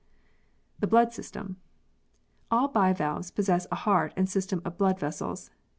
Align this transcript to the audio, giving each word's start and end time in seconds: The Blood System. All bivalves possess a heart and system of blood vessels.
The 0.79 0.87
Blood 0.87 1.13
System. 1.13 1.57
All 2.49 2.69
bivalves 2.69 3.29
possess 3.29 3.67
a 3.71 3.75
heart 3.85 4.13
and 4.17 4.27
system 4.27 4.59
of 4.65 4.75
blood 4.79 4.97
vessels. 4.97 5.51